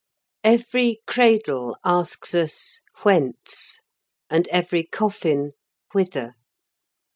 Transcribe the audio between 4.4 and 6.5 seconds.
every coffin "Whither?"